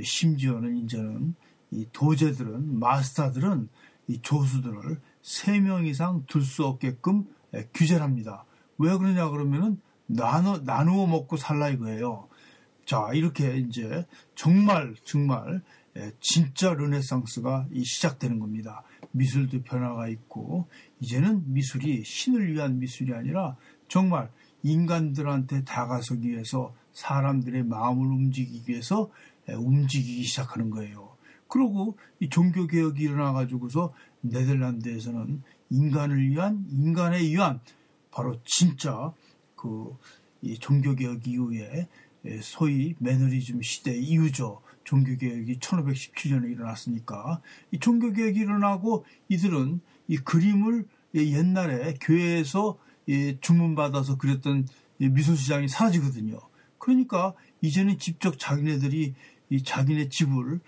심지어는 0.02 0.76
이제는 0.84 1.34
이 1.70 1.86
도제들은 1.92 2.78
마스터들은 2.78 3.68
이 4.08 4.20
조수들을 4.20 5.00
세명 5.22 5.86
이상 5.86 6.24
둘 6.26 6.42
수 6.42 6.64
없게끔 6.64 7.26
규제를 7.74 8.02
합니다. 8.02 8.44
왜 8.78 8.96
그러냐 8.96 9.28
그러면은 9.28 9.80
나눠 10.06 10.58
나누어 10.58 11.06
먹고 11.06 11.36
살라 11.36 11.68
이거예요. 11.70 12.28
자 12.86 13.10
이렇게 13.12 13.58
이제 13.58 14.06
정말 14.34 14.94
정말 15.04 15.62
진짜 16.20 16.72
르네상스가 16.72 17.68
시작되는 17.84 18.38
겁니다. 18.38 18.82
미술도 19.10 19.62
변화가 19.62 20.08
있고 20.08 20.68
이제는 21.00 21.52
미술이 21.52 22.04
신을 22.04 22.52
위한 22.52 22.78
미술이 22.78 23.12
아니라 23.14 23.56
정말 23.88 24.30
인간들한테 24.62 25.64
다가서기 25.64 26.28
위해서 26.28 26.74
사람들의 26.92 27.64
마음을 27.64 28.06
움직이기 28.06 28.72
위해서 28.72 29.10
움직이기 29.48 30.24
시작하는 30.24 30.70
거예요. 30.70 31.07
그리고 31.48 31.96
이 32.20 32.28
종교 32.28 32.66
개혁이 32.66 33.02
일어나 33.02 33.32
가지고서 33.32 33.92
네덜란드에서는 34.20 35.42
인간을 35.70 36.28
위한 36.28 36.66
인간에 36.70 37.18
의한 37.18 37.60
바로 38.10 38.40
진짜 38.44 39.12
그 39.56 39.96
이 40.42 40.58
종교 40.58 40.94
개혁 40.94 41.26
이후에 41.26 41.88
소위 42.40 42.94
매너리즘 42.98 43.62
시대 43.62 43.96
이후죠. 43.96 44.60
종교 44.84 45.16
개혁이 45.16 45.58
1517년에 45.58 46.50
일어났으니까 46.50 47.40
이 47.72 47.78
종교 47.78 48.12
개혁이 48.12 48.40
일어나고 48.40 49.04
이들은 49.28 49.80
이 50.08 50.16
그림을 50.16 50.86
옛날에 51.14 51.94
교회에서 52.00 52.78
주문받아서 53.40 54.16
그렸던 54.16 54.68
미술 54.98 55.36
시장이 55.36 55.68
사라지거든요. 55.68 56.40
그러니까 56.78 57.34
이제는 57.60 57.98
직접 57.98 58.38
자기네들이 58.38 59.14
이 59.50 59.62
자기네 59.62 60.08
집을 60.08 60.60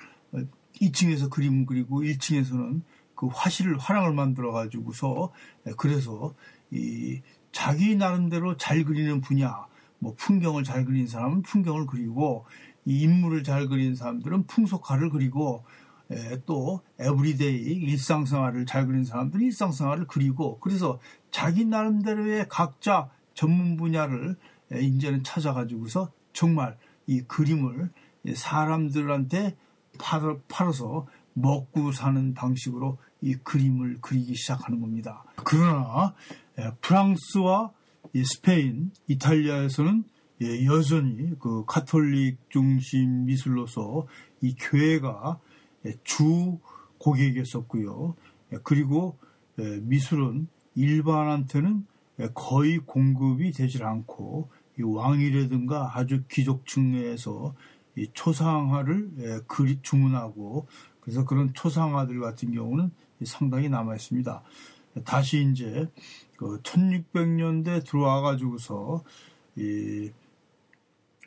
2층에서 0.80 1.26
어, 1.26 1.28
그림 1.28 1.66
그리고 1.66 2.02
1층에서는 2.02 2.82
그 3.14 3.26
화실을 3.26 3.78
화랑을 3.78 4.14
만들어 4.14 4.52
가지고서 4.52 5.30
그래서 5.76 6.34
이 6.70 7.20
자기 7.52 7.96
나름대로 7.96 8.56
잘 8.56 8.84
그리는 8.84 9.20
분야 9.20 9.66
뭐 9.98 10.14
풍경을 10.16 10.64
잘 10.64 10.84
그리는 10.84 11.06
사람은 11.06 11.42
풍경을 11.42 11.86
그리고 11.86 12.46
이 12.86 13.02
인물을 13.02 13.44
잘 13.44 13.68
그리는 13.68 13.94
사람들은 13.94 14.46
풍속화를 14.46 15.10
그리고 15.10 15.64
에, 16.10 16.40
또 16.46 16.80
everyday 16.98 17.74
일상생활을 17.74 18.66
잘 18.66 18.86
그리는 18.86 19.04
사람들은 19.04 19.44
일상생활을 19.46 20.06
그리고 20.06 20.58
그래서 20.60 20.98
자기 21.30 21.64
나름대로의 21.64 22.46
각자 22.48 23.10
전문 23.34 23.76
분야를 23.76 24.36
에, 24.72 24.80
이제는 24.80 25.22
찾아가지고서 25.22 26.10
정말 26.32 26.78
이 27.06 27.20
그림을 27.22 27.90
사람들한테 28.34 29.56
팔아, 30.00 30.36
팔아서 30.48 31.06
먹고 31.34 31.92
사는 31.92 32.34
방식으로 32.34 32.98
이 33.20 33.34
그림을 33.34 33.98
그리기 34.00 34.34
시작하는 34.34 34.80
겁니다. 34.80 35.24
그러나 35.36 36.14
에, 36.58 36.70
프랑스와 36.80 37.72
스페인, 38.24 38.90
이탈리아에서는 39.06 40.04
예, 40.42 40.64
여전히 40.64 41.38
그 41.38 41.64
카톨릭 41.66 42.38
중심 42.48 43.26
미술로서 43.26 44.06
이 44.40 44.54
교회가 44.54 45.38
예, 45.86 45.94
주 46.02 46.58
고객이었었고요. 46.98 48.14
예, 48.52 48.58
그리고 48.64 49.18
예, 49.58 49.78
미술은 49.82 50.48
일반한테는 50.74 51.86
거의 52.34 52.78
공급이 52.78 53.52
되질 53.52 53.84
않고 53.84 54.50
왕이라든가 54.82 55.92
아주 55.94 56.22
귀족층에서 56.30 57.54
초상화를 58.12 59.44
그리 59.46 59.80
주문하고 59.82 60.66
그래서 61.00 61.24
그런 61.24 61.52
초상화들 61.54 62.20
같은 62.20 62.52
경우는 62.52 62.90
상당히 63.24 63.68
남아 63.68 63.94
있습니다. 63.96 64.42
다시 65.04 65.48
이제 65.50 65.88
그 66.36 66.60
1600년대 66.62 67.84
들어와 67.86 68.20
가지고서 68.20 69.04
이 69.56 70.10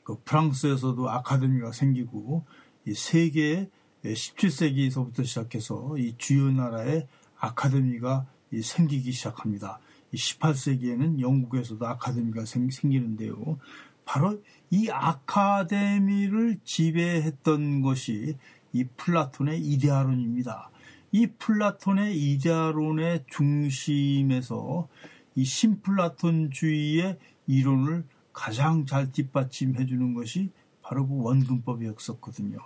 그 0.03 0.17
프랑스에서도 0.23 1.09
아카데미가 1.09 1.71
생기고 1.71 2.43
이 2.85 2.93
세계 2.93 3.69
17세기에서부터 4.03 5.25
시작해서 5.25 5.97
이 5.97 6.15
주요 6.17 6.51
나라의 6.51 7.07
아카데미가 7.37 8.25
생기기 8.61 9.11
시작합니다. 9.11 9.79
18세기에는 10.13 11.19
영국에서도 11.19 11.85
아카데미가 11.87 12.45
생, 12.45 12.67
기는데요 12.67 13.57
바로 14.05 14.41
이 14.69 14.89
아카데미를 14.89 16.59
지배했던 16.63 17.81
것이 17.81 18.37
이 18.73 18.85
플라톤의 18.97 19.59
이데아론입니다. 19.59 20.69
이 21.11 21.27
플라톤의 21.27 22.17
이데아론의 22.17 23.25
중심에서 23.29 24.87
이 25.35 25.45
신플라톤주의의 25.45 27.17
이론을 27.47 28.03
가장 28.31 28.85
잘 28.85 29.11
뒷받침해 29.11 29.85
주는 29.85 30.13
것이 30.13 30.51
바로 30.81 31.07
그 31.07 31.21
원근법이었었거든요. 31.21 32.57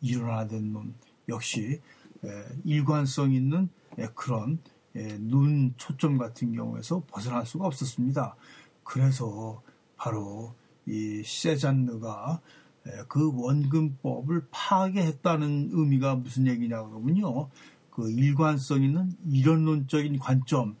일원화된 0.00 0.72
눈 0.72 0.94
역시 1.28 1.80
일관성 2.64 3.32
있는 3.32 3.68
그런 4.14 4.58
눈 5.20 5.72
초점 5.76 6.18
같은 6.18 6.52
경우에서 6.52 7.04
벗어날 7.06 7.46
수가 7.46 7.66
없었습니다. 7.66 8.36
그래서 8.82 9.62
바로 9.96 10.54
이 10.86 11.22
세잔느가 11.24 12.40
그 13.08 13.32
원근법을 13.34 14.46
파괴했다는 14.50 15.70
의미가 15.72 16.16
무슨 16.16 16.46
얘기냐 16.46 16.82
그러면요. 16.84 17.48
그 17.90 18.10
일관성 18.10 18.82
있는 18.82 19.12
이론론적인 19.30 20.18
관점, 20.18 20.76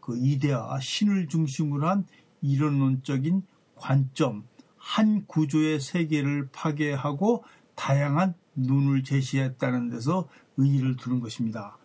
그 0.00 0.16
이데아 0.16 0.78
신을 0.80 1.28
중심으로 1.28 1.88
한 1.88 2.06
이론론적인 2.42 3.42
관점, 3.74 4.44
한 4.76 5.26
구조의 5.26 5.80
세계를 5.80 6.48
파괴하고 6.52 7.44
다양한 7.74 8.34
눈을 8.54 9.02
제시했다는 9.02 9.90
데서 9.90 10.28
의의를 10.56 10.96
두는 10.96 11.20
것입니다. 11.20 11.78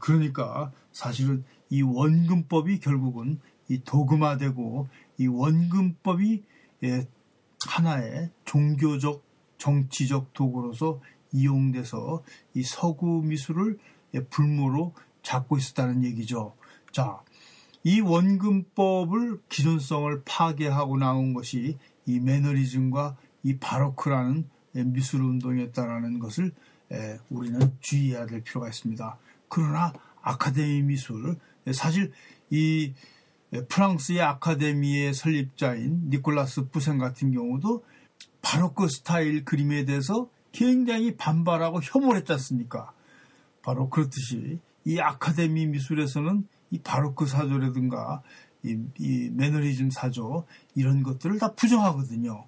그러니까 0.00 0.72
사실은 0.92 1.44
이 1.68 1.82
원근법이 1.82 2.80
결국은 2.80 3.38
이 3.68 3.80
도금화되고 3.84 4.88
이 5.18 5.26
원근법이 5.26 6.42
하나의 7.66 8.30
종교적 8.44 9.24
정치적 9.58 10.32
도구로서 10.32 11.00
이용돼서 11.32 12.22
이 12.54 12.62
서구 12.62 13.22
미술을 13.22 13.78
불모로 14.30 14.94
잡고 15.22 15.56
있었다는 15.56 16.04
얘기죠. 16.04 16.54
자, 16.92 17.20
이 17.82 18.00
원근법을 18.00 19.40
기존성을 19.48 20.22
파괴하고 20.24 20.96
나온 20.98 21.34
것이 21.34 21.78
이 22.06 22.20
매너리즘과 22.20 23.16
이 23.42 23.58
바로크라는 23.58 24.48
미술 24.86 25.22
운동이었다라는 25.22 26.18
것을 26.18 26.52
우리는 27.30 27.76
주의해야 27.80 28.26
될 28.26 28.42
필요가 28.42 28.68
있습니다. 28.68 29.18
그러나 29.48 29.92
아카데미 30.22 30.82
미술 30.82 31.36
사실 31.72 32.12
이 32.50 32.92
프랑스의 33.68 34.20
아카데미의 34.20 35.14
설립자인 35.14 36.10
니콜라스 36.10 36.68
부생 36.68 36.98
같은 36.98 37.32
경우도 37.32 37.84
바로크 38.42 38.88
스타일 38.88 39.44
그림에 39.44 39.84
대해서 39.84 40.28
굉장히 40.52 41.16
반발하고 41.16 41.80
혐오를 41.82 42.20
했지 42.20 42.32
않습니까? 42.32 42.92
바로 43.62 43.90
그렇듯이 43.90 44.58
이 44.84 45.00
아카데미 45.00 45.66
미술에서는 45.66 46.46
이 46.70 46.78
바로크 46.78 47.26
사조라든가 47.26 48.22
이, 48.62 48.78
이 48.98 49.30
매너리즘 49.32 49.90
사조 49.90 50.46
이런 50.74 51.02
것들을 51.02 51.38
다 51.38 51.52
부정하거든요. 51.54 52.46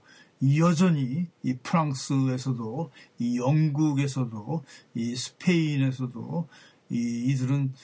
여전히 0.58 1.26
이 1.42 1.56
프랑스에서도 1.62 2.92
이 3.18 3.38
영국에서도 3.38 4.64
이 4.94 5.16
스페인에서도 5.16 6.48
이, 6.90 7.24
이들은 7.26 7.74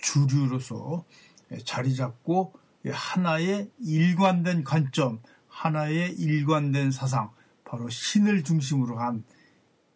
주류로서 0.00 1.04
자리 1.64 1.94
잡고 1.94 2.54
하나의 2.88 3.70
일관된 3.80 4.64
관점, 4.64 5.20
하나의 5.48 6.12
일관된 6.12 6.90
사상, 6.90 7.30
바로 7.64 7.88
신을 7.88 8.44
중심으로 8.44 8.98
한 8.98 9.24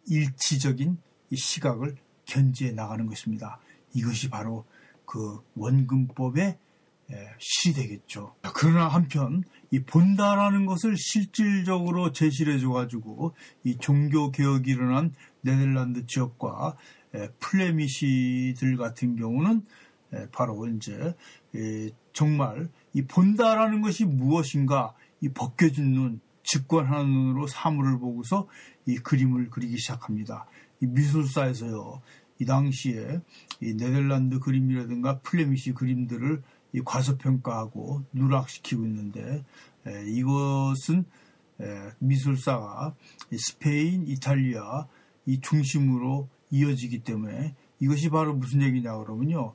일치적인 0.07 0.97
시각을 1.33 1.95
견지해 2.25 2.71
나가는 2.71 3.05
것입니다. 3.05 3.59
이것이 3.93 4.29
바로 4.29 4.65
그 5.05 5.41
원근법의 5.55 6.57
시 7.39 7.73
되겠죠. 7.73 8.35
그러나 8.53 8.87
한편 8.87 9.43
이 9.69 9.79
본다라는 9.81 10.65
것을 10.65 10.95
실질적으로 10.97 12.11
제시해 12.13 12.57
줘가지고 12.59 13.35
이 13.63 13.77
종교 13.77 14.31
개혁이 14.31 14.71
일어난 14.71 15.13
네덜란드 15.41 16.05
지역과 16.05 16.77
플레미시들 17.39 18.77
같은 18.77 19.17
경우는 19.17 19.65
바로 20.31 20.67
이제 20.67 21.15
정말 22.13 22.69
이 22.93 23.01
본다라는 23.03 23.81
것이 23.81 24.05
무엇인가 24.05 24.93
이 25.21 25.29
벗겨진 25.29 25.93
눈, 25.93 26.21
직관하는 26.43 27.09
눈으로 27.09 27.47
사물을 27.47 27.99
보고서 27.99 28.47
이 28.85 28.95
그림을 28.97 29.49
그리기 29.49 29.77
시작합니다. 29.77 30.45
이 30.81 30.87
미술사에서요. 30.87 32.01
이 32.39 32.45
당시에 32.45 33.21
이 33.61 33.73
네덜란드 33.75 34.39
그림이라든가 34.39 35.19
플레미시 35.19 35.73
그림들을 35.73 36.41
이 36.73 36.81
과소평가하고 36.83 38.03
누락시키고 38.13 38.83
있는데 38.85 39.43
에, 39.85 40.05
이것은 40.07 41.05
에, 41.59 41.91
미술사가 41.99 42.95
스페인, 43.37 44.07
이탈리아 44.07 44.87
이 45.27 45.39
중심으로 45.39 46.27
이어지기 46.49 47.03
때문에 47.03 47.53
이것이 47.79 48.09
바로 48.09 48.33
무슨 48.33 48.61
얘기냐 48.63 48.97
그러면요. 48.97 49.53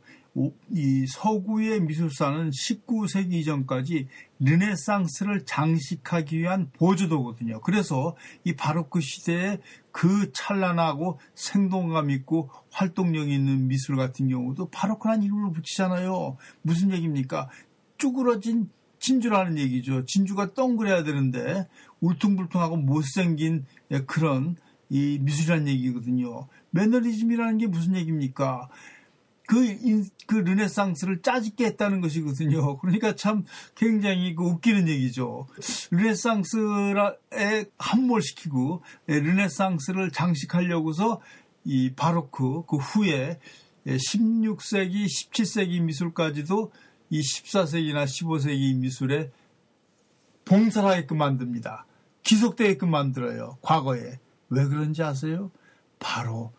이 0.70 1.06
서구의 1.08 1.80
미술사는 1.80 2.50
19세기 2.50 3.32
이전까지 3.34 4.06
르네상스를 4.40 5.46
장식하기 5.46 6.38
위한 6.38 6.70
보조도거든요. 6.74 7.60
그래서 7.62 8.14
이 8.44 8.54
바로크 8.54 9.00
시대에 9.00 9.58
그 9.92 10.30
찬란하고 10.32 11.18
생동감 11.34 12.10
있고 12.10 12.50
활동력 12.70 13.30
있는 13.30 13.66
미술 13.66 13.96
같은 13.96 14.28
경우도 14.28 14.68
바로크란 14.68 15.22
이름을 15.22 15.52
붙이잖아요. 15.52 16.36
무슨 16.60 16.92
얘기입니까? 16.92 17.48
쭈그러진 17.96 18.68
진주라는 18.98 19.56
얘기죠. 19.56 20.04
진주가 20.04 20.52
동그래야 20.52 21.02
되는데 21.02 21.66
울퉁불퉁하고 22.00 22.76
못생긴 22.76 23.64
그런 24.06 24.56
이 24.90 25.18
미술이라는 25.22 25.68
얘기거든요. 25.68 26.46
매너리즘이라는 26.70 27.58
게 27.58 27.66
무슨 27.66 27.96
얘기입니까? 27.96 28.68
그, 29.46 30.04
그 30.26 30.34
르네상스를 30.34 31.22
짜집게 31.22 31.64
했다는 31.66 32.00
것이거든요. 32.00 32.78
그러니까 32.80 33.14
참 33.14 33.44
굉장히 33.74 34.34
그 34.34 34.44
웃기는 34.44 34.88
얘기죠. 34.88 35.46
르네상스에 35.90 37.66
함몰시키고 37.78 38.82
예, 39.08 39.20
르네상스를 39.20 40.10
장식하려고서 40.10 41.20
이 41.64 41.92
바로크 41.94 42.64
그 42.66 42.76
후에 42.76 43.38
16세기, 43.86 45.06
17세기 45.06 45.80
미술까지도 45.80 46.72
이 47.10 47.20
14세기나 47.20 48.04
15세기 48.04 48.76
미술에 48.76 49.30
봉사하게끔 50.44 51.18
만듭니다. 51.18 51.86
기속되게끔 52.22 52.90
만들어요. 52.90 53.58
과거에. 53.62 54.18
왜 54.48 54.64
그런지 54.66 55.02
아세요? 55.02 55.50
바로 55.98 56.52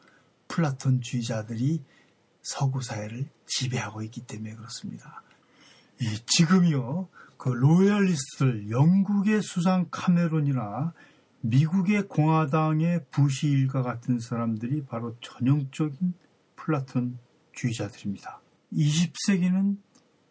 플라톤주의자들이 0.47 1.81
서구 2.49 2.81
사회를 2.81 3.27
지배하고 3.45 4.03
있기 4.03 4.21
때문에 4.21 4.55
그렇습니다. 4.55 5.21
이 5.99 6.17
지금이요, 6.25 7.09
그 7.35 7.49
royalist들, 7.49 8.69
영국의 8.69 9.41
수상 9.41 9.87
카메론이나 9.91 10.93
미국의 11.41 12.07
공화당의 12.07 13.07
부시 13.11 13.49
일가 13.49 13.81
같은 13.81 14.19
사람들이 14.19 14.85
바로 14.85 15.17
전형적인 15.19 16.13
플라톤주의자들입니다. 16.55 18.39
20세기는 18.71 19.77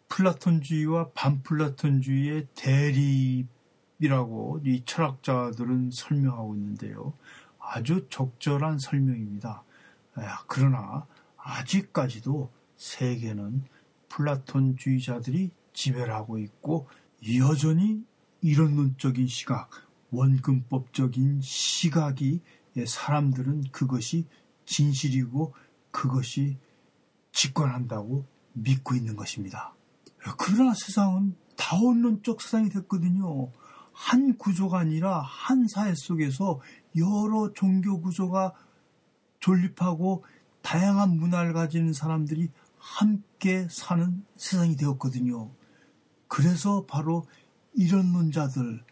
플라톤주의와 0.09 1.11
반플라톤주의의 1.11 2.47
대립이라고 2.55 4.63
이 4.65 4.83
철학자들은 4.87 5.91
설명하고 5.93 6.57
있는데요. 6.57 7.13
아주 7.59 8.07
적절한 8.09 8.79
설명입니다. 8.79 9.65
그러나 10.47 11.07
아직까지도 11.47 12.51
세계는 12.75 13.65
플라톤주의자들이 14.09 15.51
지배를 15.73 16.13
하고 16.13 16.39
있고 16.39 16.89
여전히 17.39 18.05
이론론적인 18.41 19.29
시각, 19.29 19.71
원근법적인 20.11 21.41
시각이 21.43 22.41
사람들은 22.85 23.71
그것이 23.71 24.27
진실이고 24.65 25.55
그것이 25.91 26.59
직관한다고 27.33 28.27
믿고 28.53 28.95
있는 28.95 29.15
것입니다. 29.15 29.75
그러나 30.39 30.75
세상은 30.75 31.37
다원론적 31.57 32.43
세상이 32.43 32.71
됐거든요. 32.71 33.53
한 33.93 34.37
구조가 34.37 34.81
아니라 34.81 35.21
한 35.21 35.69
사회 35.69 35.95
속에서 35.95 36.61
여러 36.97 37.53
종교 37.55 38.01
구조가 38.01 38.53
존립하고 39.41 40.25
다양한 40.67 41.17
문화를 41.17 41.53
가진 41.53 41.93
사람들이 41.93 42.51
함께 42.77 43.69
사는 43.71 44.25
세상이 44.35 44.75
되었거든요. 44.75 45.49
그래서 46.27 46.85
바로 46.87 47.25
이런 47.73 48.11
논자들, 48.11 48.83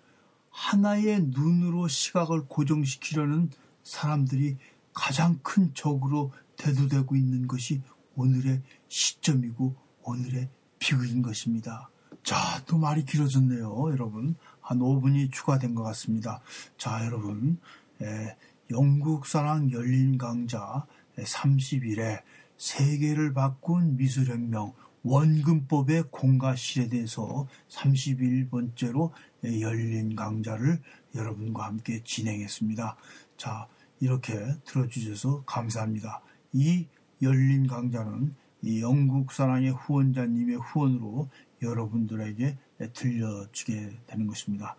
하나의 0.50 1.22
눈으로 1.30 1.88
시각을 1.88 2.44
고정시키려는 2.46 3.50
사람들이 3.82 4.56
가장 4.92 5.40
큰 5.42 5.74
적으로 5.74 6.30
대두되고 6.56 7.16
있는 7.16 7.48
것이 7.48 7.82
오늘의 8.14 8.62
시점이고 8.86 9.74
오늘의 10.04 10.48
비극인 10.78 11.22
것입니다. 11.22 11.90
자, 12.22 12.36
또 12.66 12.78
말이 12.78 13.04
길어졌네요, 13.04 13.90
여러분. 13.90 14.36
한 14.60 14.78
5분이 14.78 15.32
추가된 15.32 15.74
것 15.74 15.82
같습니다. 15.82 16.40
자, 16.78 17.04
여러분. 17.04 17.58
에, 18.00 18.36
영국 18.70 19.26
사랑 19.26 19.72
열린 19.72 20.16
강좌 20.16 20.86
30일에 21.18 22.22
세계를 22.56 23.32
바꾼 23.32 23.96
미술혁명 23.96 24.72
원근법의 25.02 26.04
공가실에 26.10 26.88
대해서 26.88 27.46
31번째로 27.68 29.12
열린 29.60 30.16
강좌를 30.16 30.80
여러분과 31.14 31.66
함께 31.66 32.02
진행했습니다. 32.02 32.96
자, 33.36 33.68
이렇게 34.00 34.34
들어주셔서 34.64 35.44
감사합니다. 35.44 36.22
이 36.52 36.86
열린 37.20 37.66
강좌는 37.66 38.34
이 38.62 38.80
영국 38.80 39.30
사랑의 39.30 39.72
후원자님의 39.72 40.56
후원으로 40.56 41.28
여러분들에게 41.60 42.56
들려주게 42.94 43.98
되는 44.06 44.26
것입니다. 44.26 44.74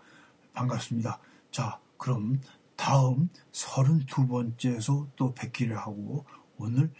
반갑습니다. 0.54 1.20
자, 1.52 1.80
그럼 1.98 2.42
다음 2.76 3.30
32번째에서 3.52 5.08
또 5.16 5.34
뵙기를 5.34 5.78
하고 5.78 6.26
오늘 6.58 6.92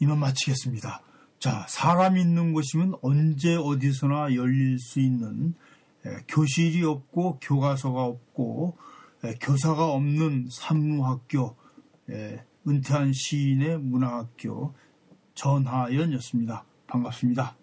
이만 0.00 0.18
마치겠습니다. 0.18 1.02
자, 1.38 1.66
사람 1.68 2.16
있는 2.16 2.52
곳이면 2.52 2.94
언제 3.02 3.54
어디서나 3.54 4.34
열릴 4.34 4.78
수 4.78 5.00
있는 5.00 5.54
교실이 6.28 6.84
없고 6.84 7.38
교과서가 7.40 8.04
없고 8.04 8.76
교사가 9.40 9.86
없는 9.92 10.48
산무학교 10.50 11.56
은퇴한 12.66 13.12
시인의 13.12 13.78
문화학교 13.78 14.74
전하연이었습니다. 15.34 16.64
반갑습니다. 16.86 17.56